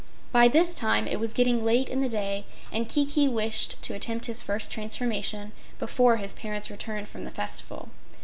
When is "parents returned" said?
6.33-7.07